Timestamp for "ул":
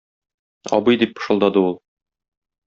1.69-1.79